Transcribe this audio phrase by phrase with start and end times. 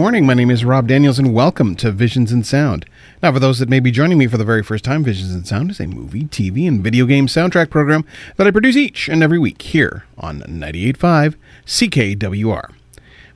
[0.00, 0.24] Morning.
[0.24, 2.86] My name is Rob Daniels, and welcome to Visions and Sound.
[3.22, 5.46] Now, for those that may be joining me for the very first time, Visions and
[5.46, 8.06] Sound is a movie, TV, and video game soundtrack program
[8.38, 11.34] that I produce each and every week here on 98.5
[11.66, 12.72] CKWR.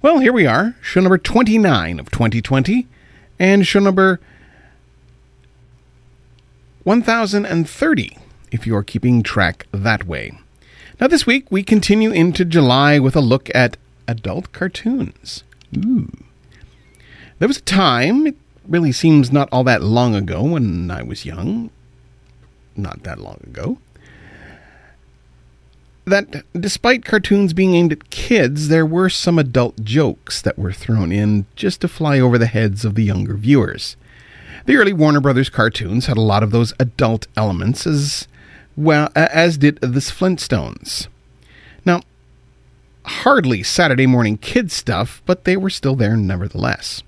[0.00, 2.86] Well, here we are, show number 29 of 2020,
[3.38, 4.18] and show number
[6.84, 8.18] 1030,
[8.52, 10.32] if you're keeping track that way.
[10.98, 13.76] Now, this week, we continue into July with a look at
[14.08, 15.44] adult cartoons.
[15.76, 16.23] Ooh.
[17.38, 18.36] There was a time, it
[18.66, 21.70] really seems not all that long ago when I was young,
[22.76, 23.78] not that long ago,
[26.04, 31.10] that despite cartoons being aimed at kids, there were some adult jokes that were thrown
[31.10, 33.96] in just to fly over the heads of the younger viewers.
[34.66, 38.28] The early Warner Brothers cartoons had a lot of those adult elements as
[38.76, 41.08] well as did the Flintstones.
[41.84, 42.00] Now,
[43.04, 47.02] hardly Saturday morning kid stuff, but they were still there nevertheless.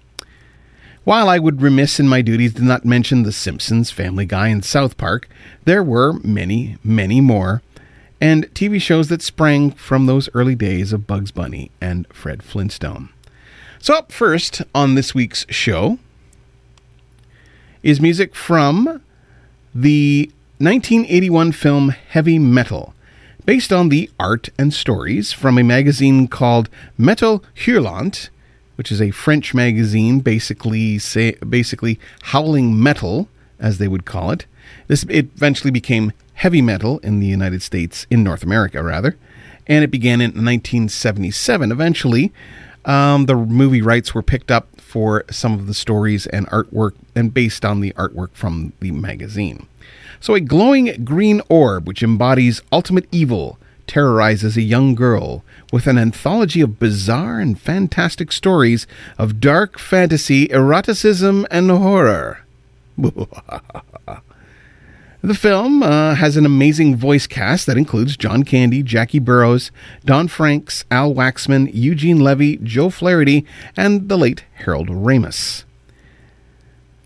[1.06, 4.64] While I would remiss in my duties to not mention The Simpsons, Family Guy, and
[4.64, 5.28] South Park,
[5.64, 7.62] there were many, many more,
[8.20, 13.10] and TV shows that sprang from those early days of Bugs Bunny and Fred Flintstone.
[13.78, 16.00] So, up first on this week's show
[17.84, 19.00] is music from
[19.72, 22.94] the 1981 film Heavy Metal,
[23.44, 26.68] based on the art and stories from a magazine called
[26.98, 28.28] Metal Hurlant
[28.76, 33.28] which is a French magazine, basically say, basically howling metal,
[33.58, 34.46] as they would call it.
[34.86, 39.16] This it eventually became heavy metal in the United States, in North America rather,
[39.66, 41.72] and it began in 1977.
[41.72, 42.32] Eventually,
[42.84, 47.34] um, the movie rights were picked up for some of the stories and artwork, and
[47.34, 49.66] based on the artwork from the magazine.
[50.20, 55.98] So, a glowing green orb, which embodies ultimate evil, terrorizes a young girl with an
[55.98, 58.86] anthology of bizarre and fantastic stories
[59.18, 62.40] of dark fantasy, eroticism, and horror.
[62.96, 63.26] the
[65.34, 69.70] film uh, has an amazing voice cast that includes John Candy, Jackie Burroughs,
[70.04, 73.44] Don Franks, Al Waxman, Eugene Levy, Joe Flaherty,
[73.76, 75.64] and the late Harold Ramis.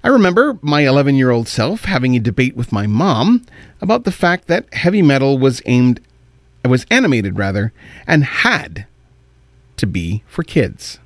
[0.02, 3.44] I remember my 11 year old self having a debate with my mom
[3.82, 6.00] about the fact that heavy metal was aimed
[6.62, 7.72] it was animated rather,
[8.06, 8.86] and had
[9.76, 10.98] to be for kids.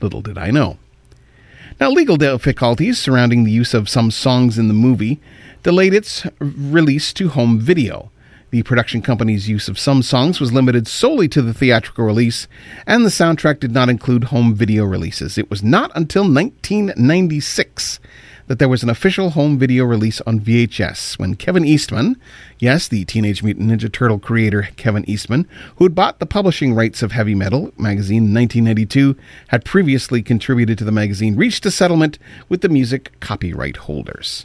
[0.00, 0.78] Little did I know.
[1.80, 5.20] Now, legal difficulties surrounding the use of some songs in the movie
[5.62, 8.10] delayed its release to home video.
[8.50, 12.46] The production company's use of some songs was limited solely to the theatrical release,
[12.86, 15.38] and the soundtrack did not include home video releases.
[15.38, 17.98] It was not until 1996
[18.52, 22.20] that there was an official home video release on VHS when Kevin Eastman,
[22.58, 27.02] yes, the Teenage Mutant Ninja Turtle creator Kevin Eastman, who had bought the publishing rights
[27.02, 29.16] of Heavy Metal magazine in 1992,
[29.48, 32.18] had previously contributed to the magazine, reached a settlement
[32.50, 34.44] with the music copyright holders.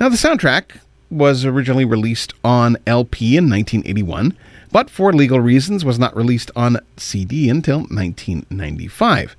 [0.00, 0.78] Now, the soundtrack
[1.10, 4.34] was originally released on LP in 1981
[4.72, 9.36] but for legal reasons was not released on CD until 1995.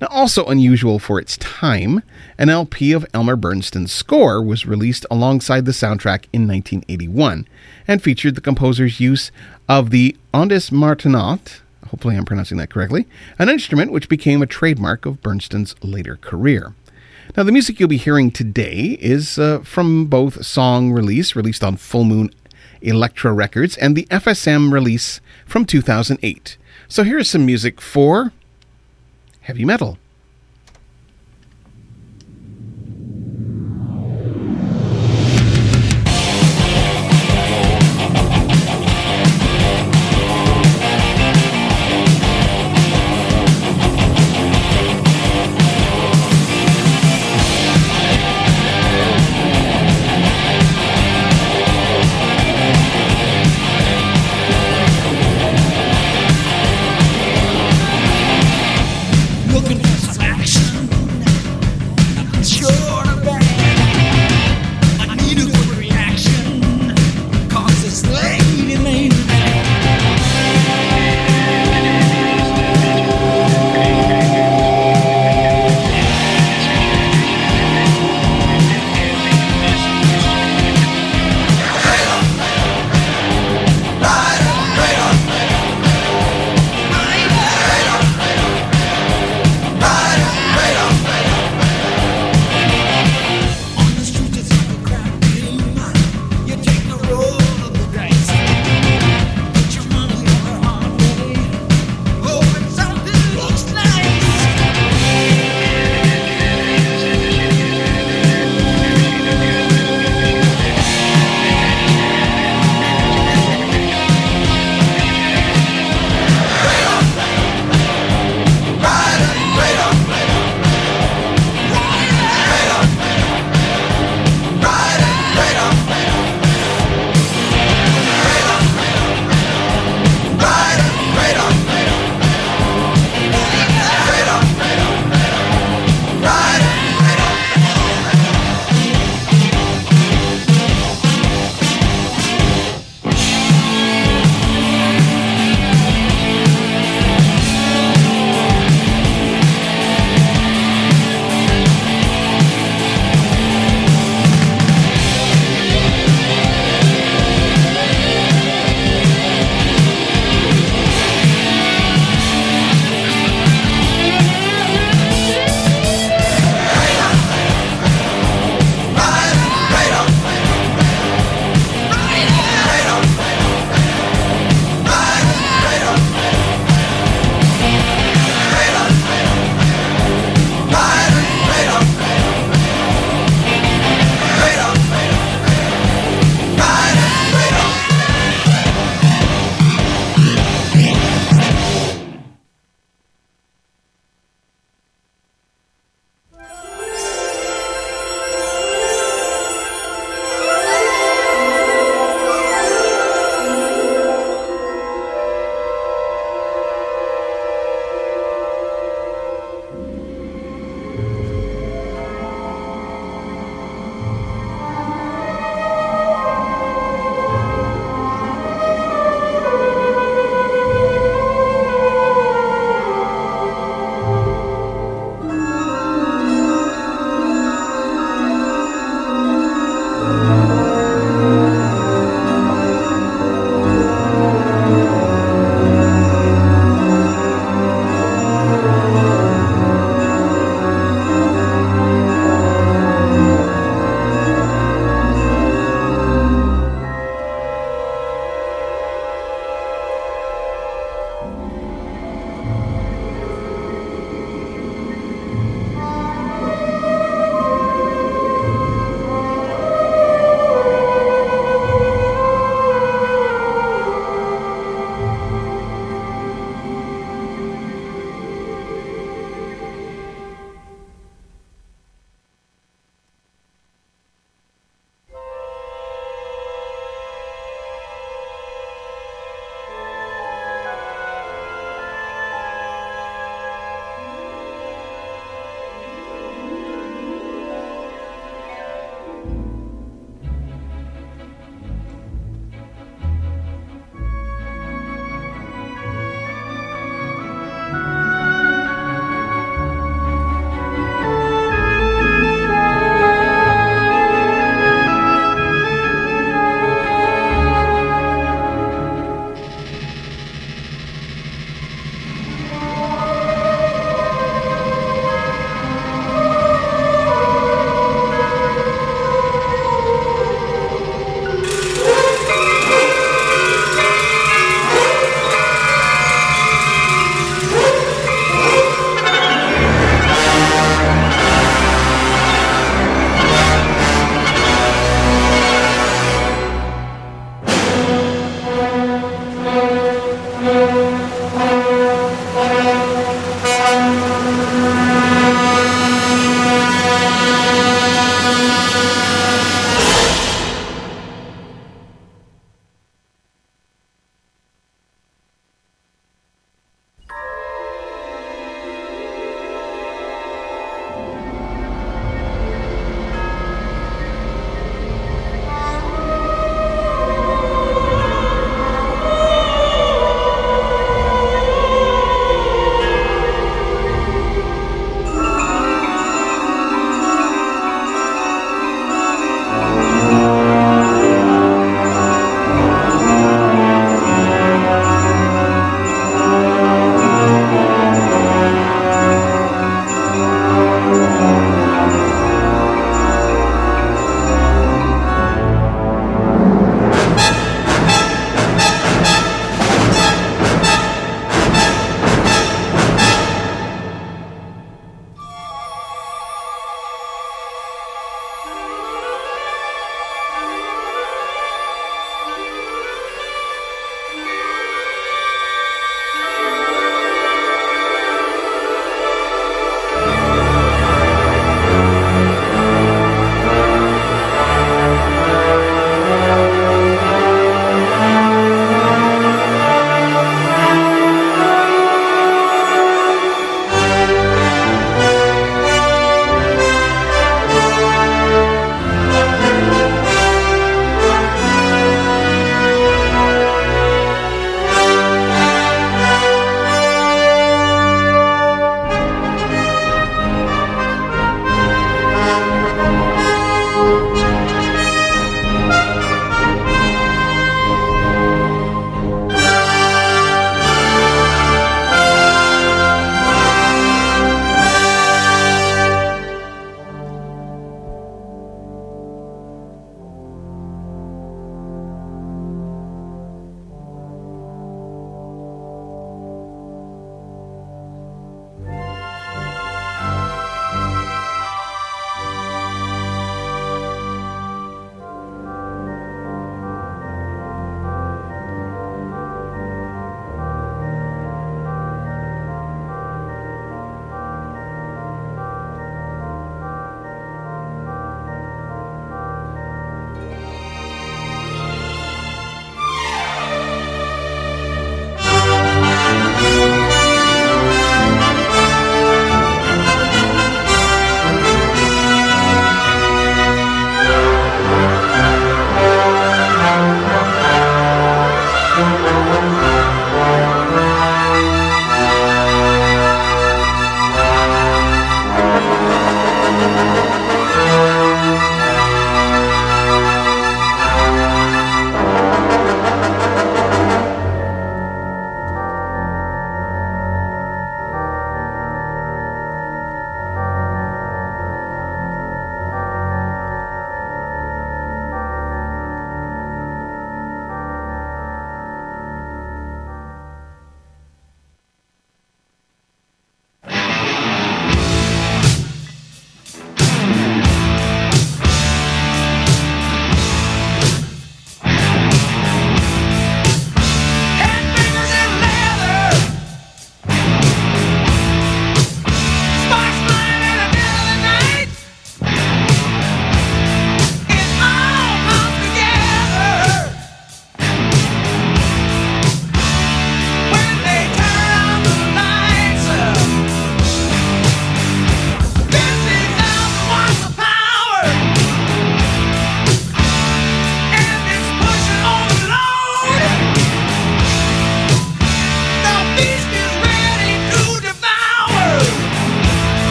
[0.00, 2.02] Now, also unusual for its time,
[2.36, 7.48] an LP of Elmer Bernstein's score was released alongside the soundtrack in 1981
[7.88, 9.32] and featured the composer's use
[9.70, 13.06] of the Ondes Martenot, hopefully I'm pronouncing that correctly,
[13.38, 16.74] an instrument which became a trademark of Bernstein's later career.
[17.34, 21.76] Now, the music you'll be hearing today is uh, from both song release, released on
[21.76, 22.30] Full Moon
[22.82, 26.58] Elektra Records, and the FSM release from 2008.
[26.86, 28.32] So here's some music for
[29.46, 29.96] heavy metal.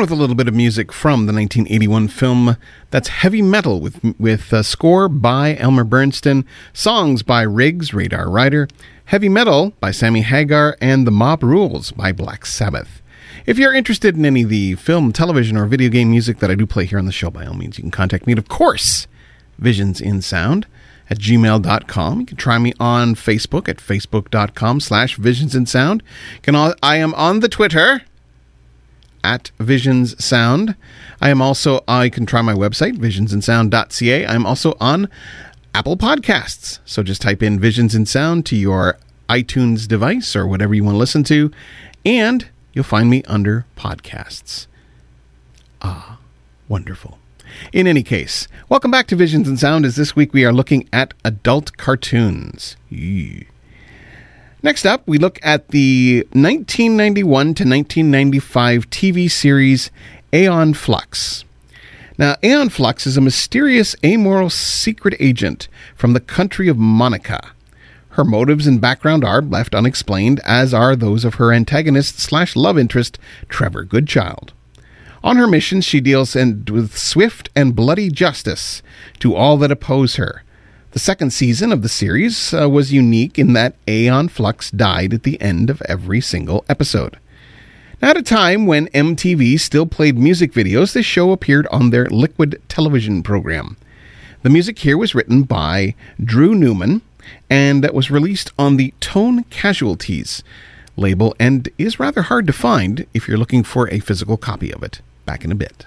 [0.00, 2.56] With a little bit of music from the 1981 film
[2.90, 8.68] that's Heavy Metal with, with a score by Elmer Bernstein, songs by Riggs, Radar Rider,
[9.06, 13.02] Heavy Metal by Sammy Hagar, and The Mob Rules by Black Sabbath.
[13.46, 16.54] If you're interested in any of the film, television, or video game music that I
[16.54, 18.32] do play here on the show, by all means, you can contact me.
[18.32, 19.06] And of course,
[19.58, 20.66] Visions in Sound
[21.08, 22.20] at gmail.com.
[22.20, 26.02] You can try me on Facebook at facebook.com slash visions in sound.
[26.42, 28.02] Can I am on the Twitter
[29.26, 30.76] at Visions Sound.
[31.20, 34.24] I am also, I can try my website, visionsandsound.ca.
[34.24, 35.08] I'm also on
[35.74, 36.78] Apple Podcasts.
[36.84, 40.94] So just type in Visions in Sound to your iTunes device or whatever you want
[40.94, 41.50] to listen to,
[42.04, 44.68] and you'll find me under podcasts.
[45.82, 46.18] Ah,
[46.68, 47.18] wonderful.
[47.72, 50.88] In any case, welcome back to Visions in Sound as this week we are looking
[50.92, 52.76] at adult cartoons.
[54.62, 59.90] Next up, we look at the 1991 to 1995 TV series
[60.32, 61.44] Aeon Flux.
[62.18, 67.52] Now, Aeon Flux is a mysterious, amoral secret agent from the country of Monica.
[68.10, 72.78] Her motives and background are left unexplained, as are those of her antagonist slash love
[72.78, 73.18] interest,
[73.50, 74.54] Trevor Goodchild.
[75.22, 78.82] On her mission, she deals with swift and bloody justice
[79.18, 80.42] to all that oppose her.
[80.96, 85.24] The second season of the series uh, was unique in that Aeon Flux died at
[85.24, 87.18] the end of every single episode.
[88.00, 92.06] Now, at a time when MTV still played music videos, this show appeared on their
[92.06, 93.76] Liquid television program.
[94.40, 97.02] The music here was written by Drew Neumann,
[97.50, 100.42] and was released on the Tone Casualties
[100.96, 104.82] label and is rather hard to find if you're looking for a physical copy of
[104.82, 105.02] it.
[105.26, 105.84] Back in a bit.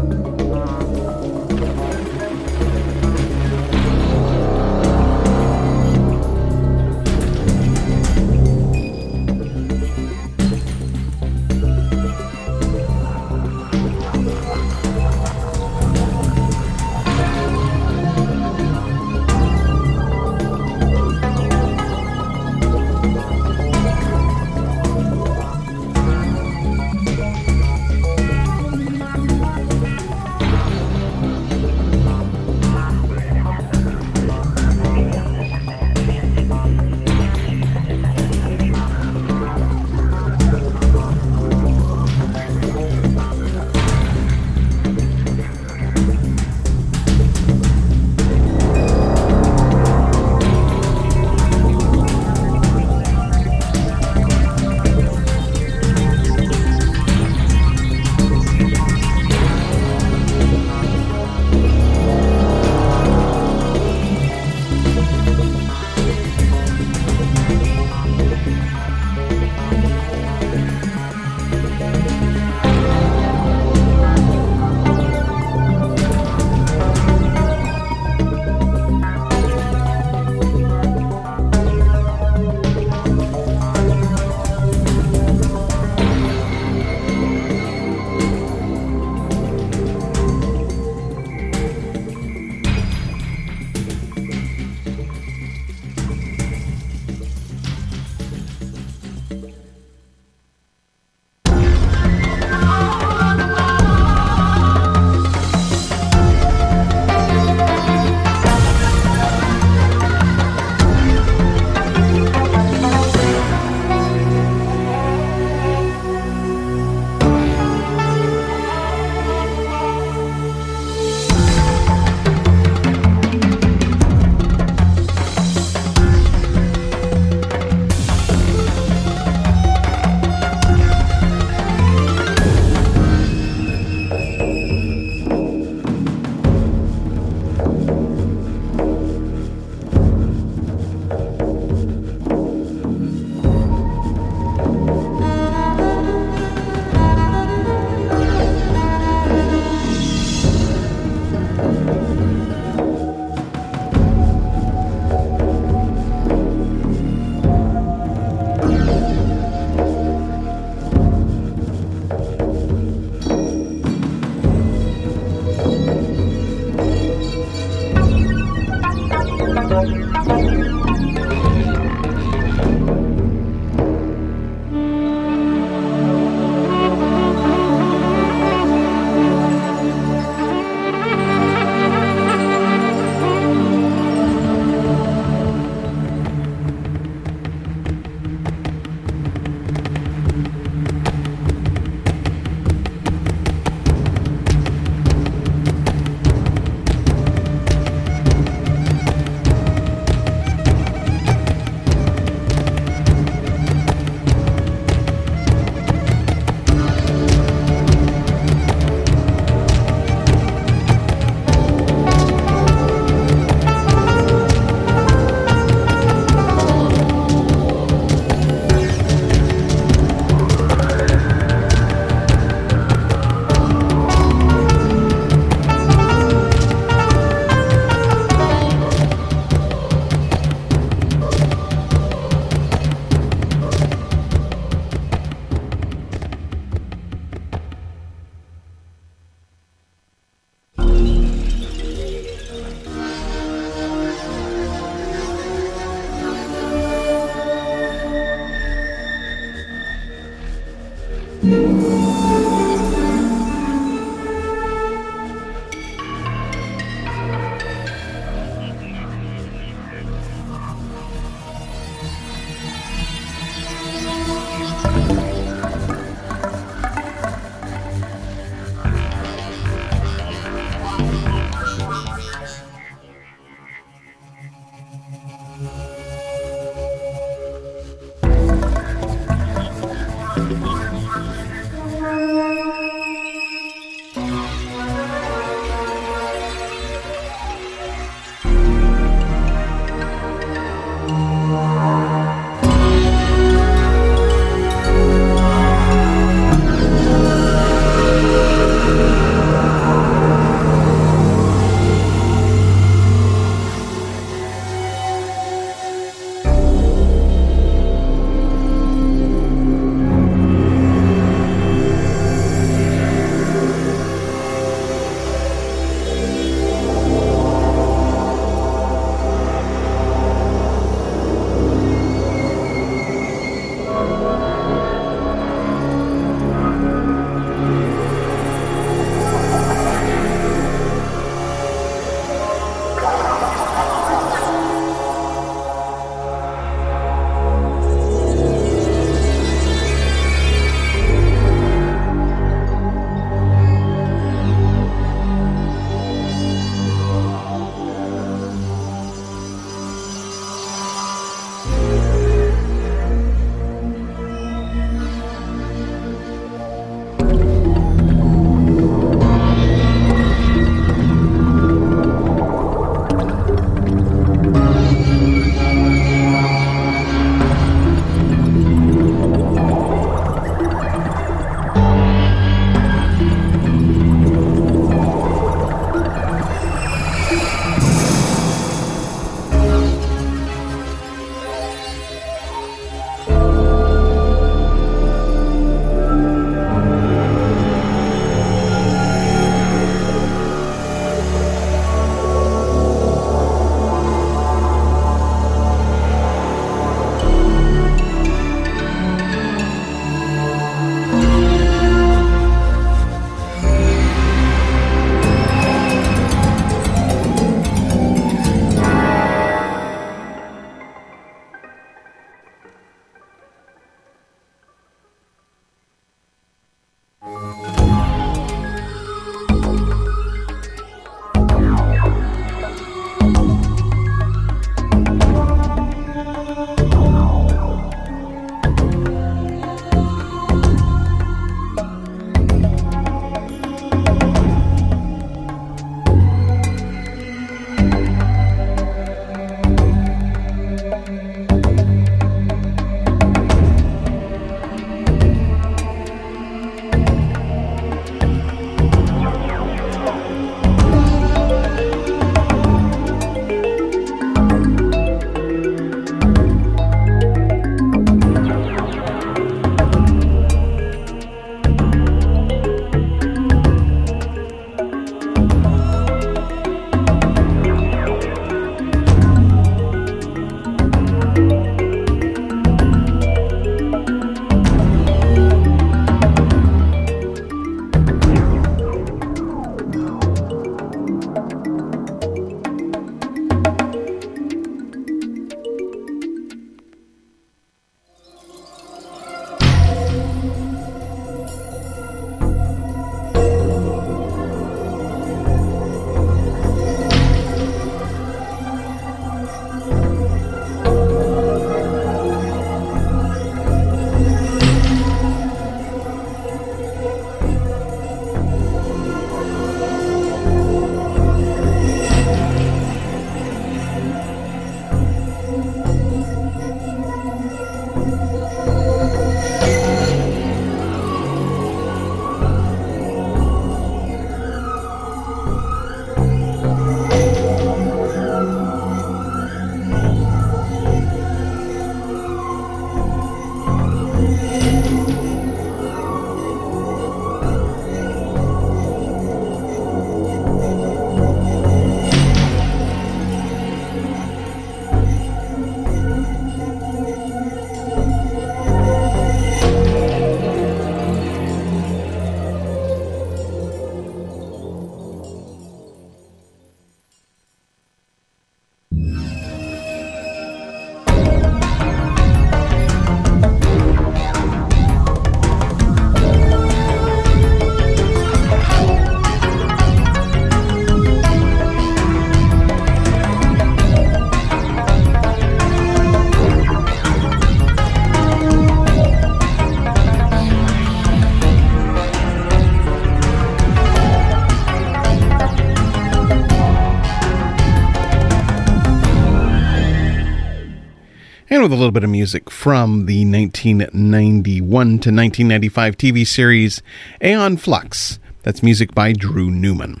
[591.60, 596.80] With a little bit of music from the 1991 to 1995 TV series
[597.22, 598.18] Aeon Flux.
[598.44, 600.00] That's music by Drew Neumann.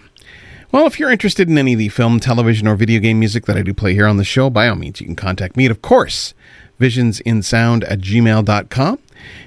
[0.72, 3.58] Well, if you're interested in any of the film, television, or video game music that
[3.58, 5.70] I do play here on the show, by all means, you can contact me at,
[5.70, 6.32] of course,
[6.80, 8.98] visionsinsound at gmail.com.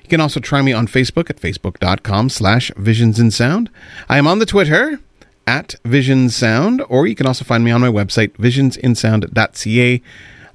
[0.04, 3.70] You can also try me on Facebook at facebook.com slash visionsinsound.
[4.08, 5.00] I am on the Twitter
[5.48, 10.02] at visionsound, or you can also find me on my website, visionsinsound.ca.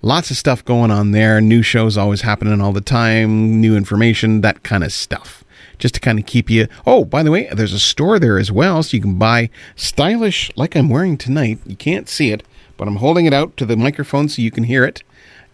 [0.01, 1.41] Lots of stuff going on there.
[1.41, 5.45] New shows always happening all the time, new information, that kind of stuff
[5.79, 6.67] just to kind of keep you.
[6.87, 10.51] Oh, by the way, there's a store there as well, so you can buy stylish,
[10.57, 11.59] like I'm wearing tonight.
[11.67, 12.43] You can't see it,
[12.77, 15.03] but I'm holding it out to the microphone so you can hear it.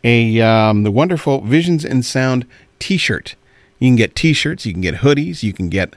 [0.02, 2.46] A um, the wonderful Visions and Sound
[2.78, 3.36] T-shirt.
[3.78, 5.94] You can get T-shirts, you can get hoodies, you can get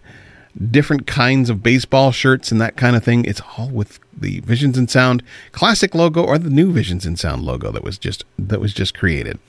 [0.58, 3.26] different kinds of baseball shirts and that kind of thing.
[3.26, 7.43] It's all with the Visions in Sound classic logo or the new Visions in Sound
[7.43, 9.39] logo that was just that was just created.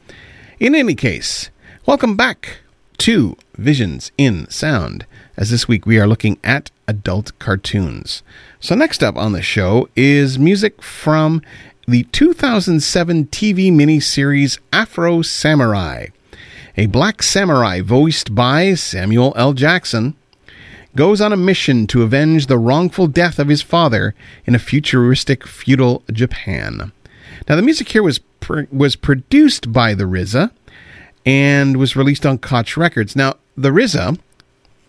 [0.60, 1.50] In any case,
[1.86, 2.58] welcome back
[2.98, 5.06] to Visions in Sound,
[5.36, 8.22] as this week we are looking at adult cartoons.
[8.60, 11.42] So, next up on the show is music from
[11.86, 16.08] the 2007 TV miniseries Afro Samurai.
[16.76, 19.52] A black samurai voiced by Samuel L.
[19.52, 20.14] Jackson
[20.96, 24.14] goes on a mission to avenge the wrongful death of his father
[24.46, 26.92] in a futuristic feudal Japan.
[27.48, 30.50] Now, the music here was pr- was produced by the RZA
[31.24, 33.14] and was released on Koch Records.
[33.14, 34.18] Now, the RZA,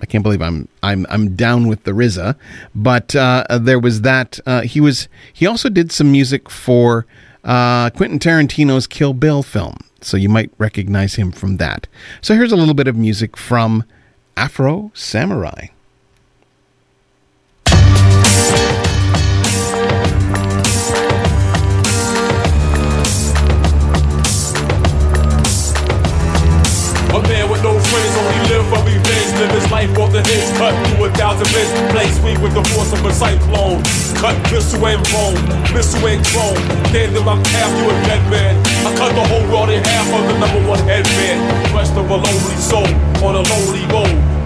[0.02, 2.36] I can't believe I'm I'm I'm down with the RZA,
[2.74, 7.06] but uh, there was that uh, he was he also did some music for
[7.44, 11.88] uh, Quentin Tarantino's Kill Bill film, so you might recognize him from that.
[12.22, 13.84] So here's a little bit of music from
[14.38, 15.68] Afro Samurai.
[29.72, 31.72] Life off the hits, cut through a thousand bits.
[31.94, 33.82] Play sweet with the force of a cyclone.
[34.18, 35.40] Cut missile and bone,
[35.74, 36.60] missile and chrome.
[36.92, 38.58] Gave them I'm half you a dead man.
[38.86, 41.38] I cut the whole world in half of the number one headman.
[41.74, 42.90] Rest of a lonely soul
[43.24, 44.39] on a lonely road.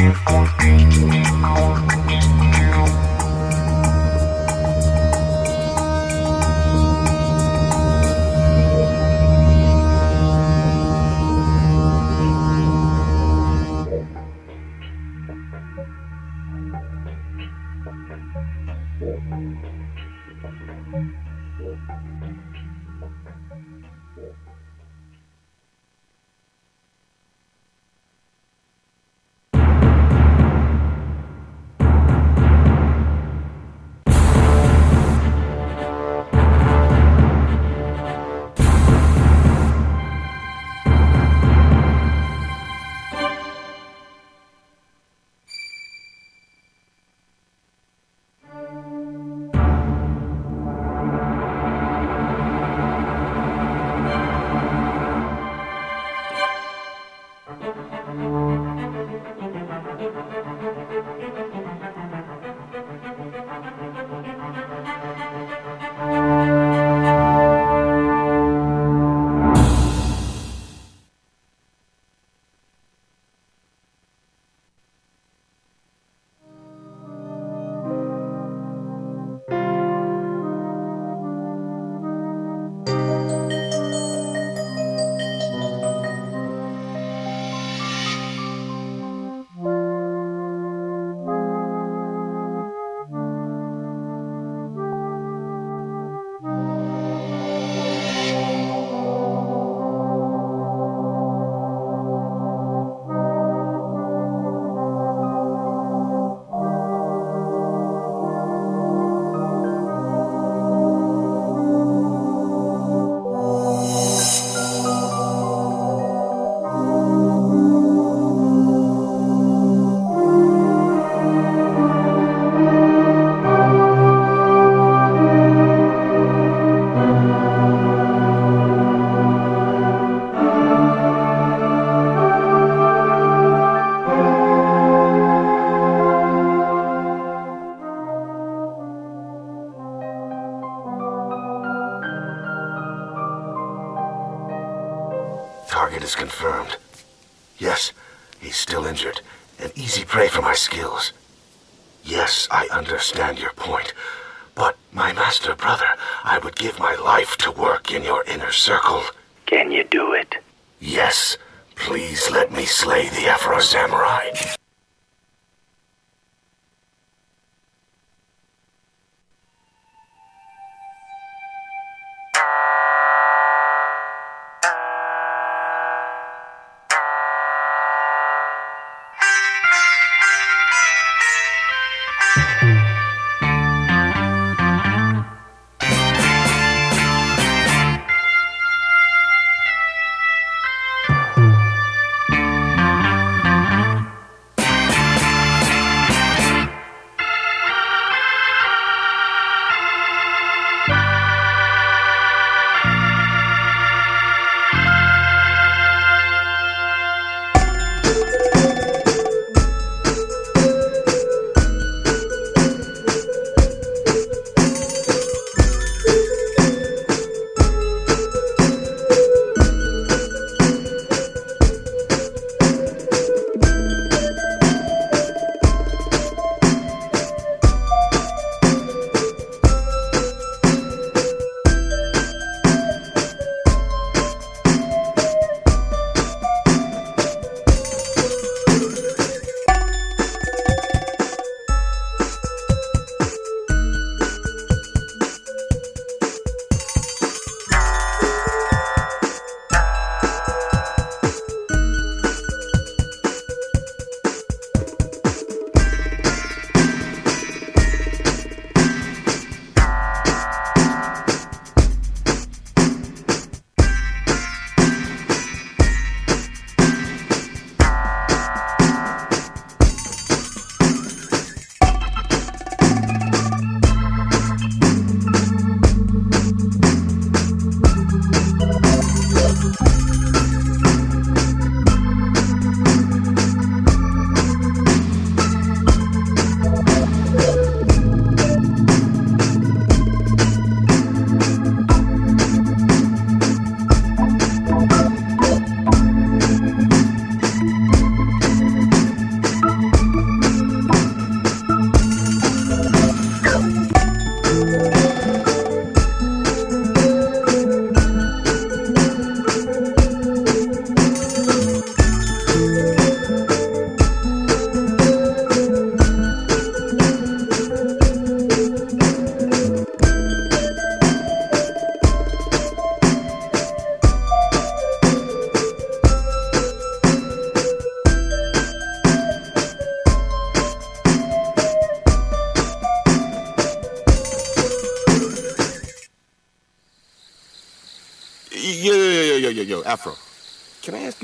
[0.00, 0.59] Thank you.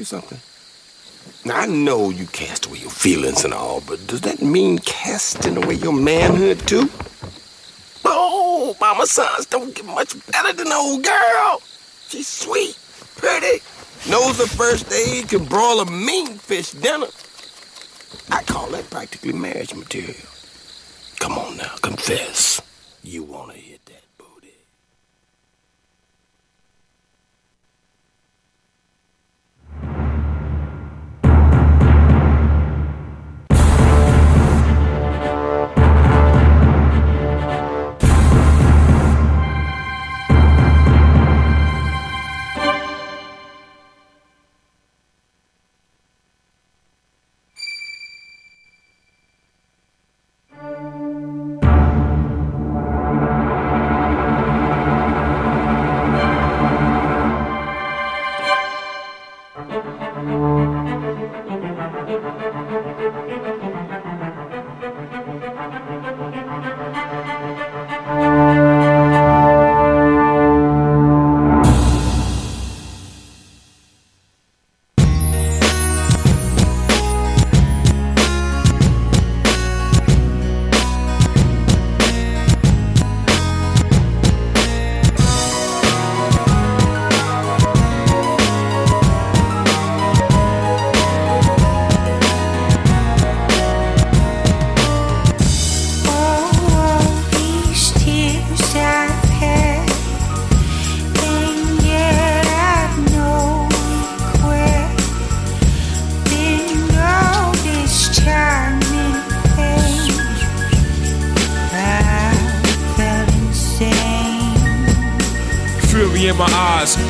[0.07, 0.39] Something?
[1.45, 5.57] Now, I know you cast away your feelings and all, but does that mean casting
[5.57, 6.89] away your manhood too?
[8.05, 11.61] Oh, mama sons don't get much better than old girl.
[12.09, 12.79] She's sweet,
[13.17, 13.61] pretty,
[14.09, 17.09] Knows the first aid, can broil a mean fish dinner.
[18.31, 20.15] I call that practically marriage material.
[21.19, 22.61] Come on now, confess.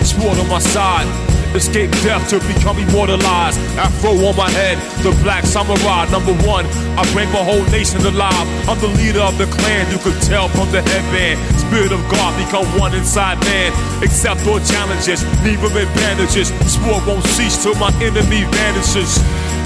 [0.04, 1.06] Sword on my side.
[1.54, 3.58] Escape death to become immortalized.
[3.78, 6.66] Afro on my head, the black samurai, number one.
[6.98, 8.46] I bring my whole nation alive.
[8.68, 11.40] I'm the leader of the clan, you could tell from the headband.
[11.60, 13.72] Spirit of God, become one inside man.
[14.02, 16.48] Accept all challenges, leave them in bandages.
[16.68, 19.18] Sport won't cease till my enemy vanishes.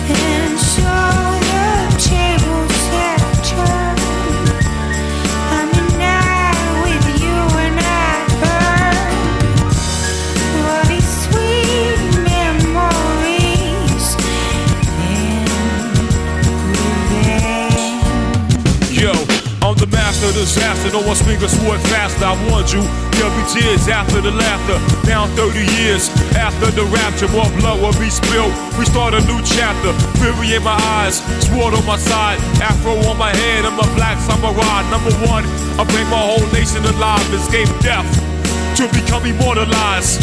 [0.06, 1.39] And so
[20.30, 20.90] of disaster.
[20.92, 22.24] No one swing a sword faster.
[22.24, 22.82] I warned you.
[23.18, 24.78] There'll be tears after the laughter.
[25.08, 26.08] Now 30 years
[26.38, 28.54] after the rapture, more blood will be spilled.
[28.78, 29.92] We start a new chapter.
[30.22, 33.64] Fury in my eyes, sword on my side, afro on my head.
[33.66, 34.86] I'm a black samurai.
[34.90, 35.44] Number one,
[35.78, 37.22] I bring my whole nation alive.
[37.34, 38.08] Escape death
[38.76, 40.22] to become immortalized.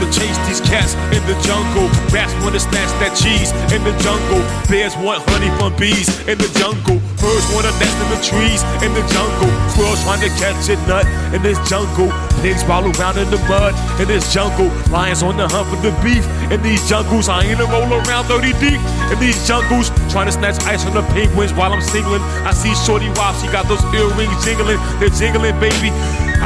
[0.00, 1.88] To chase these cats in the jungle.
[2.12, 4.42] Rats wanna snatch that cheese in the jungle.
[4.68, 6.98] Bears want honey from bees in the jungle.
[7.20, 9.50] Birds wanna nest in the trees in the jungle.
[9.72, 12.10] Squirrels trying to catch a nut in this jungle.
[12.42, 14.68] Pigs wallow around in the mud in this jungle.
[14.90, 17.26] Lions on the hunt for the beef in these jungles.
[17.26, 18.80] Hyena roll around 30 deep
[19.12, 19.90] in these jungles.
[20.12, 22.22] Trying to snatch ice from the penguins while I'm singling.
[22.44, 24.78] I see Shorty Wop, she got those earrings jingling.
[25.00, 25.90] They're jingling, baby.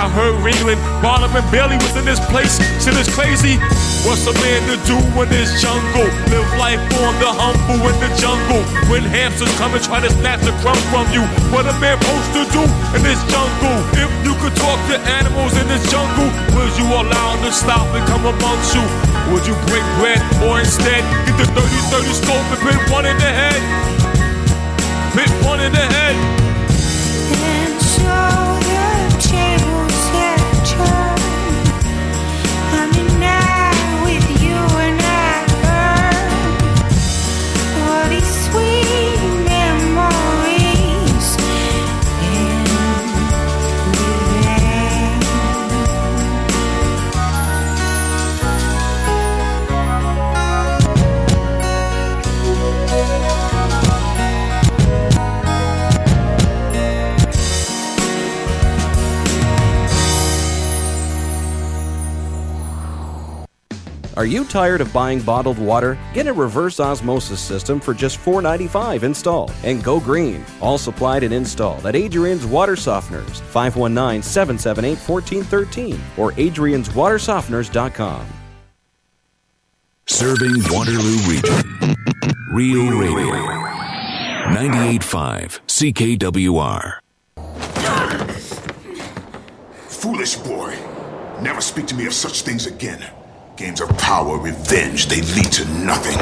[0.01, 2.57] I heard Ringling, Barnum and Bailey was in this place.
[2.81, 3.61] Shit is crazy.
[4.01, 6.09] What's a man to do in this jungle?
[6.33, 8.65] Live life on the humble in the jungle.
[8.89, 11.21] When hamsters come and try to snatch the crumb from you,
[11.53, 12.65] what a man supposed to do
[12.97, 13.77] in this jungle?
[14.01, 17.85] If you could talk to animals in this jungle, would you allow them to stop
[17.93, 18.81] and come amongst you?
[19.37, 20.17] Would you break bread
[20.49, 23.61] or instead get the 30-30 scope and put one in the head?
[25.13, 26.40] Put one in the head.
[64.21, 65.97] Are you tired of buying bottled water?
[66.13, 70.45] Get a reverse osmosis system for just $4.95 installed and go green.
[70.61, 78.27] All supplied and installed at Adrian's Water Softeners, 519 778 1413 or adrianswatersofteners.com.
[80.05, 81.97] Serving Waterloo Region.
[82.53, 83.33] Real Radio.
[84.53, 86.99] 98.5 CKWR.
[89.89, 90.77] Foolish boy.
[91.41, 93.11] Never speak to me of such things again.
[93.61, 96.17] Games of power, revenge, they lead to nothing.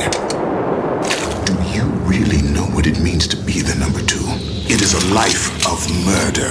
[1.44, 4.24] Do you really know what it means to be the number two?
[4.66, 6.50] It is a life of murder.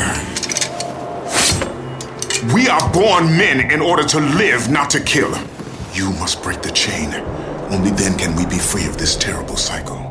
[2.54, 5.38] We are born men in order to live, not to kill.
[5.92, 7.14] You must break the chain.
[7.70, 10.07] Only then can we be free of this terrible cycle.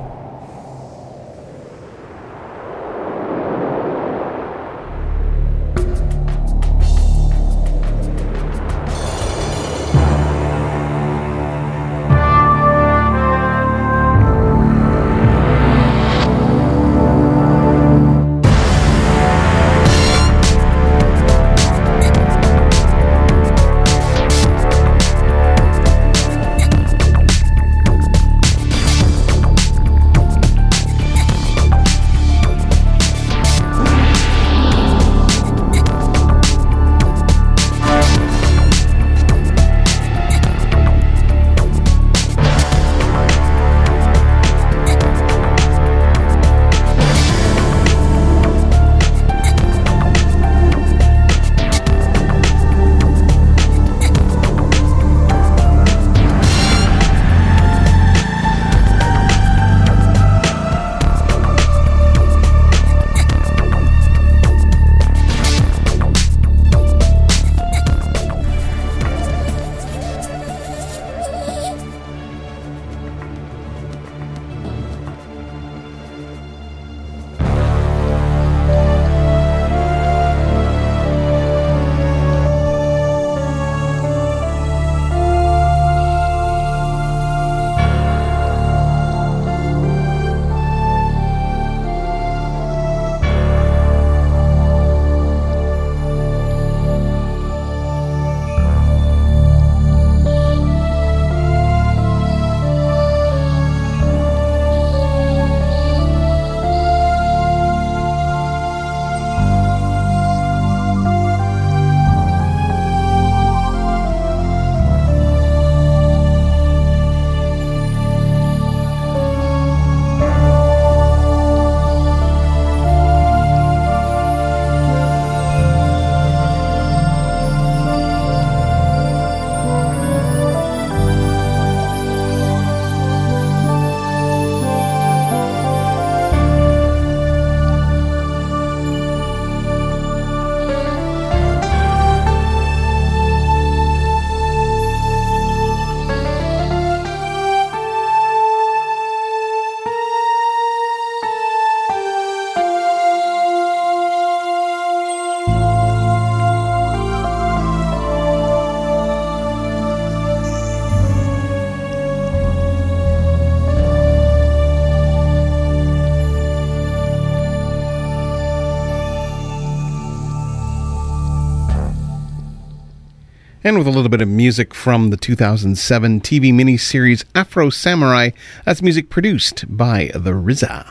[173.67, 178.31] And with a little bit of music from the 2007 TV miniseries Afro Samurai,
[178.65, 180.89] that's music produced by the RZA.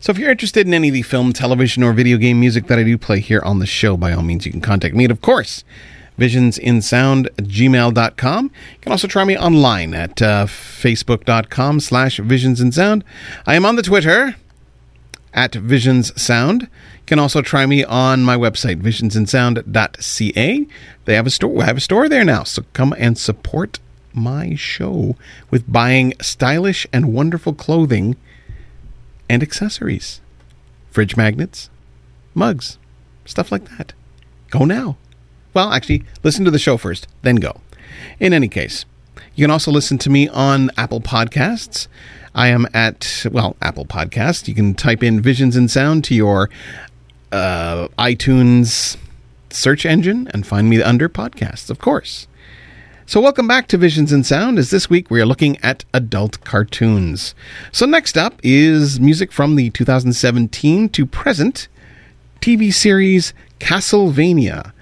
[0.00, 2.78] So if you're interested in any of the film, television, or video game music that
[2.78, 5.04] I do play here on the show, by all means, you can contact me.
[5.04, 5.64] And of course,
[6.18, 8.44] visionsinsound gmail.com.
[8.44, 13.02] You can also try me online at uh, facebook.com slash visionsinsound.
[13.46, 14.36] I am on the Twitter
[15.32, 16.68] at visionssound.
[17.06, 20.66] Can also try me on my website, visionsandsound.ca.
[21.04, 21.62] They have a store.
[21.62, 23.78] I have a store there now, so come and support
[24.14, 25.16] my show
[25.50, 28.16] with buying stylish and wonderful clothing
[29.28, 30.20] and accessories,
[30.90, 31.68] fridge magnets,
[32.34, 32.78] mugs,
[33.24, 33.92] stuff like that.
[34.50, 34.96] Go now.
[35.52, 37.60] Well, actually, listen to the show first, then go.
[38.18, 38.84] In any case,
[39.34, 41.88] you can also listen to me on Apple Podcasts.
[42.34, 44.48] I am at, well, Apple Podcast.
[44.48, 46.50] You can type in Visions and Sound to your
[47.34, 48.96] uh, iTunes
[49.50, 52.26] search engine and find me under podcasts, of course.
[53.06, 54.58] So, welcome back to Visions and Sound.
[54.58, 57.34] As this week we are looking at adult cartoons.
[57.70, 61.68] So, next up is music from the 2017 to present
[62.40, 64.72] TV series Castlevania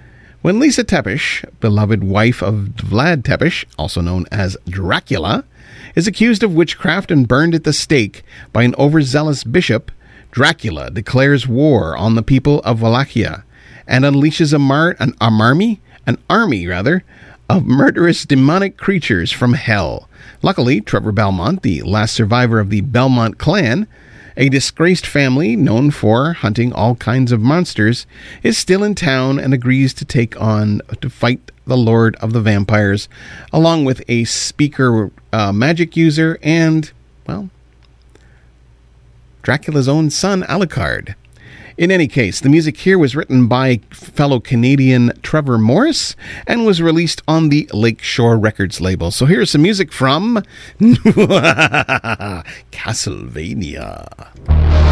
[0.42, 5.44] When Lisa Tepes, beloved wife of Vlad Tepes, also known as Dracula,
[5.96, 8.22] is accused of witchcraft and burned at the stake
[8.52, 9.90] by an overzealous bishop,
[10.32, 13.44] Dracula declares war on the people of Wallachia
[13.86, 17.04] and unleashes a, mar- an, a army, an army rather,
[17.50, 20.09] of murderous demonic creatures from hell.
[20.40, 23.86] Luckily, Trevor Belmont, the last survivor of the Belmont clan,
[24.34, 28.06] a disgraced family known for hunting all kinds of monsters,
[28.42, 32.40] is still in town and agrees to take on to fight the Lord of the
[32.40, 33.06] Vampires,
[33.52, 36.90] along with a speaker uh, magic user and,
[37.26, 37.50] well,
[39.43, 41.14] Dracula's own son, Alucard.
[41.78, 46.14] In any case, the music here was written by fellow Canadian Trevor Morris
[46.47, 49.10] and was released on the Lakeshore Records label.
[49.10, 50.43] So here's some music from
[52.70, 54.91] Castlevania.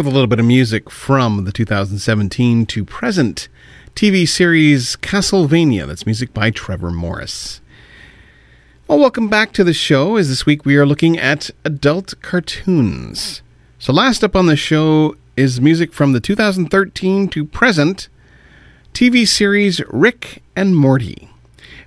[0.00, 3.48] With a little bit of music from the 2017 to present
[3.94, 5.86] TV series Castlevania.
[5.86, 7.60] That's music by Trevor Morris.
[8.88, 10.16] Well, welcome back to the show.
[10.16, 13.42] As this week we are looking at adult cartoons.
[13.78, 18.08] So, last up on the show is music from the 2013 to present
[18.94, 21.28] TV series Rick and Morty,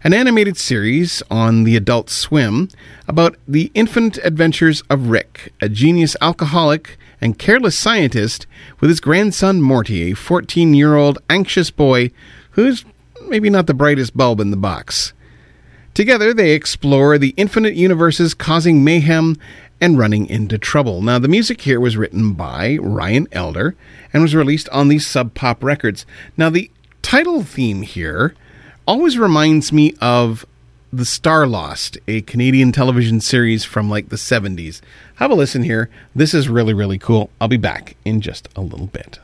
[0.03, 2.69] an animated series on the Adult Swim
[3.07, 8.45] about the infinite adventures of Rick, a genius alcoholic and careless scientist,
[8.81, 12.11] with his grandson Morty, a 14 year old anxious boy
[12.51, 12.83] who's
[13.27, 15.13] maybe not the brightest bulb in the box.
[15.93, 19.37] Together, they explore the infinite universes causing mayhem
[19.79, 21.01] and running into trouble.
[21.01, 23.75] Now, the music here was written by Ryan Elder
[24.11, 26.05] and was released on the Sub Pop Records.
[26.35, 26.69] Now, the
[27.01, 28.35] title theme here
[28.85, 30.45] always reminds me of
[30.93, 34.79] the Starlost, a Canadian television series from like the 70s.
[35.15, 35.89] Have a listen here.
[36.13, 37.31] This is really, really cool.
[37.41, 39.17] I'll be back in just a little bit.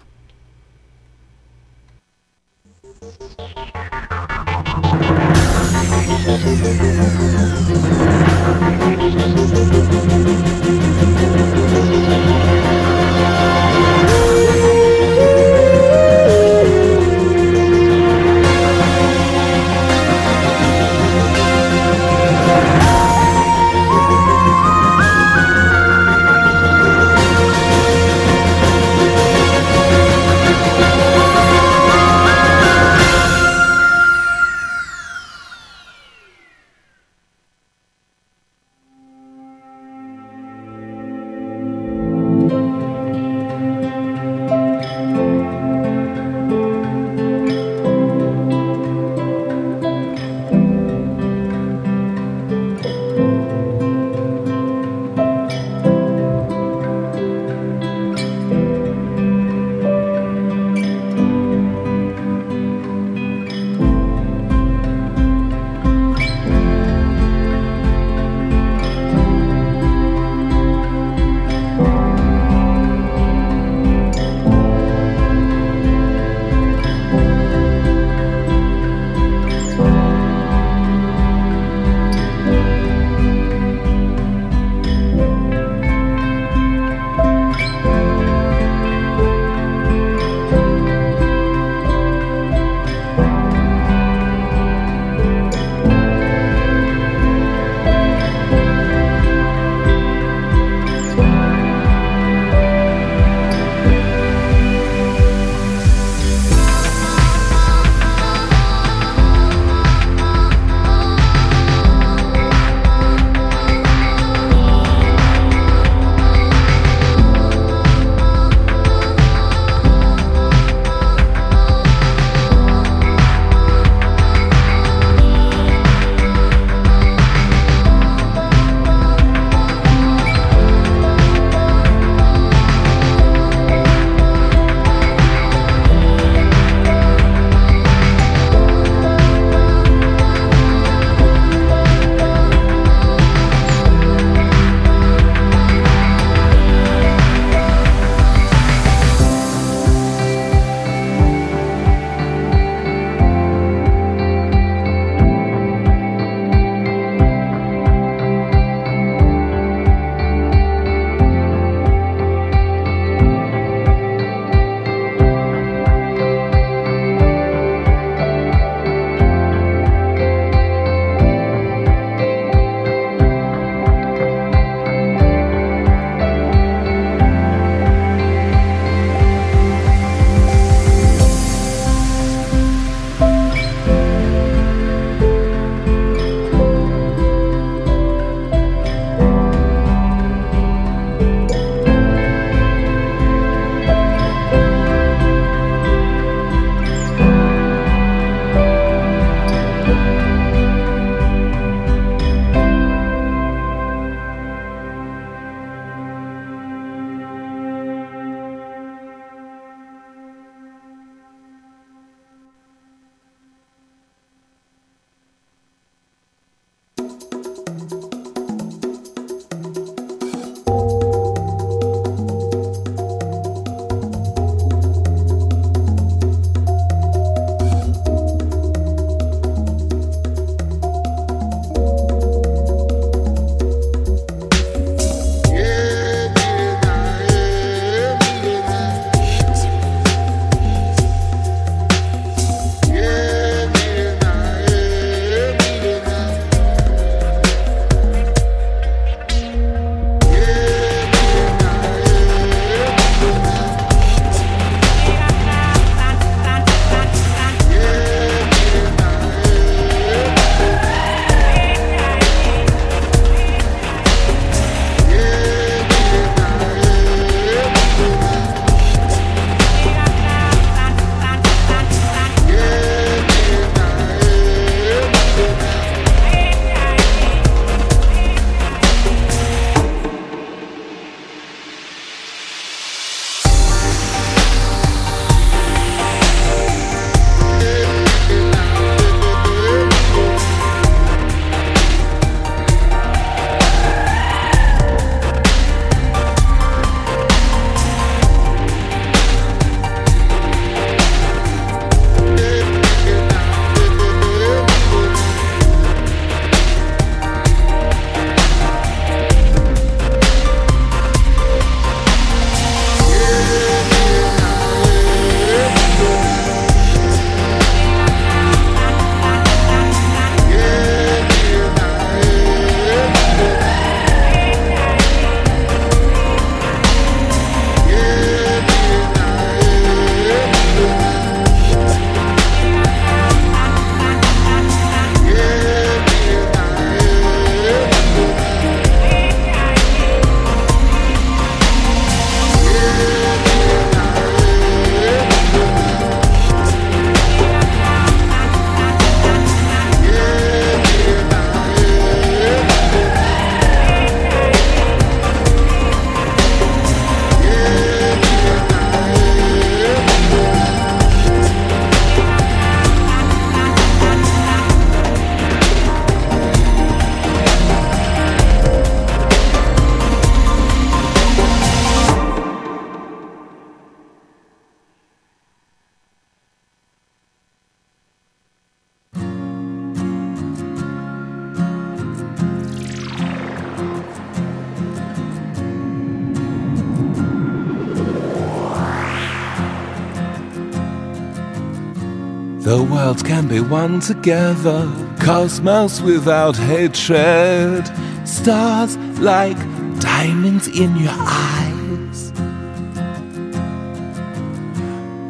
[393.99, 394.87] Together,
[395.19, 397.85] cosmos without hatred,
[398.27, 399.57] stars like
[399.99, 402.31] diamonds in your eyes.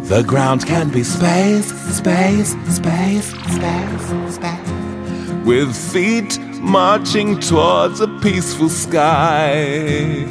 [0.10, 4.70] The ground can be space, space, space, space, space.
[5.46, 10.26] With feet marching towards a peaceful sky.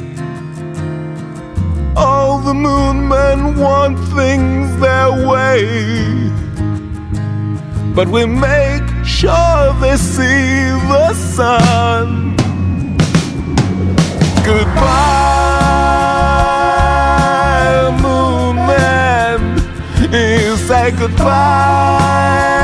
[1.95, 6.18] All the moon men want things their way.
[7.99, 12.33] But we make sure they see the sun.
[14.45, 14.79] Goodbye,
[18.01, 19.57] moon man.
[20.13, 22.58] You say goodbye,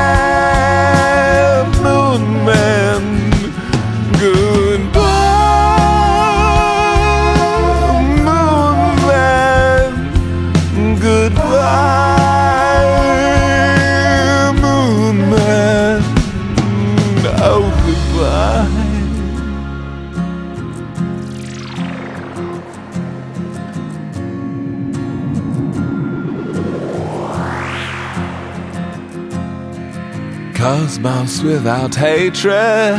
[31.06, 32.98] Cosmos without hatred,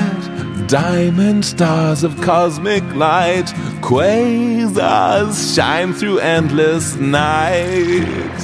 [0.68, 3.48] diamond stars of cosmic light,
[3.82, 8.40] quasars shine through endless night,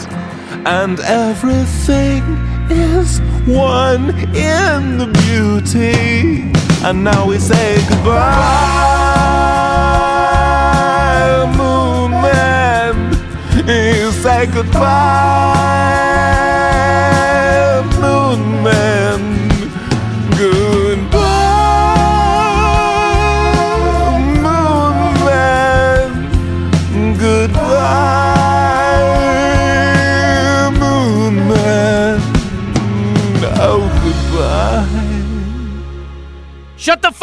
[0.66, 2.24] and everything
[2.70, 6.52] is one in the beauty.
[6.86, 8.20] And now we say goodbye,
[11.56, 13.14] moon man.
[13.66, 15.83] You say goodbye,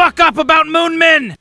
[0.00, 1.36] fuck up about Moon Men!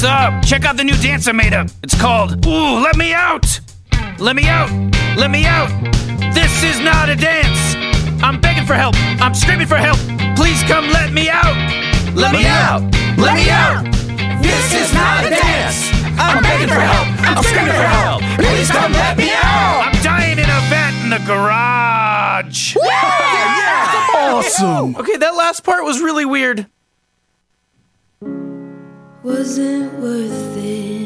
[0.00, 0.42] What's up?
[0.42, 1.68] Check out the new dance I made up.
[1.82, 3.60] It's called Ooh, Let Me Out!
[4.18, 4.70] Let me out!
[5.16, 5.68] Let me out!
[6.32, 7.74] This is not a dance!
[8.22, 8.94] I'm begging for help!
[9.20, 9.98] I'm screaming for help!
[10.36, 11.54] Please come let me out!
[12.14, 12.80] Let me out!
[13.18, 13.84] Let me out!
[14.40, 15.90] This is not a dance!
[16.18, 17.08] I'm begging for help!
[17.20, 18.22] I'm screaming for help!
[18.38, 19.92] Please come let me out!
[19.92, 22.74] I'm dying in a vat in the garage!
[22.74, 24.96] Yeah, yeah, awesome.
[24.96, 26.66] Okay, that last part was really weird.
[29.40, 30.99] Was it worth it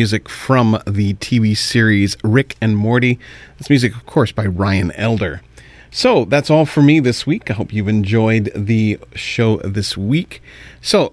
[0.00, 3.18] music from the TV series Rick and Morty.
[3.58, 5.42] This music, of course, by Ryan Elder.
[5.90, 7.50] So that's all for me this week.
[7.50, 10.42] I hope you've enjoyed the show this week.
[10.80, 11.12] So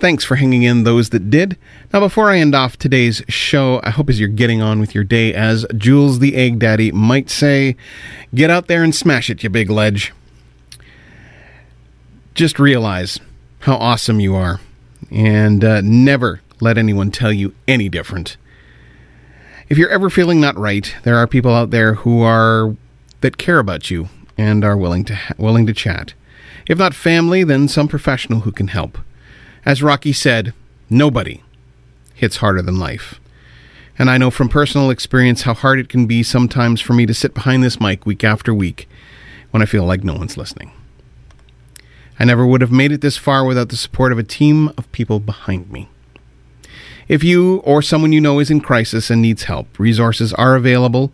[0.00, 1.56] thanks for hanging in, those that did.
[1.92, 5.04] Now, before I end off today's show, I hope as you're getting on with your
[5.04, 7.76] day, as Jules the Egg Daddy might say,
[8.34, 10.12] get out there and smash it, you big ledge.
[12.34, 13.20] Just realize
[13.60, 14.58] how awesome you are,
[15.12, 18.36] and uh, never let anyone tell you any different.
[19.68, 22.76] If you're ever feeling not right, there are people out there who are
[23.22, 26.14] that care about you and are willing to willing to chat.
[26.68, 28.98] If not family, then some professional who can help.
[29.64, 30.52] As Rocky said,
[30.90, 31.42] nobody
[32.14, 33.20] hits harder than life.
[33.98, 37.14] And I know from personal experience how hard it can be sometimes for me to
[37.14, 38.88] sit behind this mic week after week
[39.50, 40.72] when I feel like no one's listening.
[42.18, 44.90] I never would have made it this far without the support of a team of
[44.92, 45.88] people behind me.
[47.08, 51.12] If you or someone you know is in crisis and needs help, resources are available.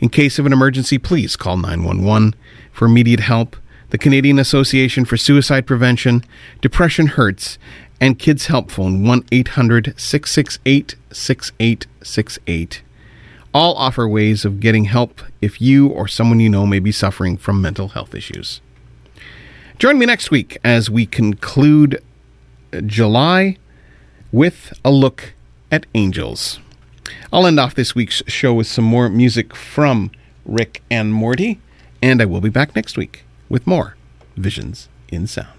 [0.00, 2.34] In case of an emergency, please call 911
[2.72, 3.56] for immediate help.
[3.90, 6.24] The Canadian Association for Suicide Prevention,
[6.60, 7.58] Depression Hurts,
[8.00, 12.82] and Kids Help Phone 1 800 668 6868
[13.54, 17.36] all offer ways of getting help if you or someone you know may be suffering
[17.36, 18.60] from mental health issues.
[19.78, 22.02] Join me next week as we conclude
[22.84, 23.56] July
[24.32, 25.34] with a look
[25.70, 26.60] at angels.
[27.32, 30.10] I'll end off this week's show with some more music from
[30.44, 31.60] Rick and Morty,
[32.02, 33.96] and I will be back next week with more
[34.36, 35.57] Visions in Sound.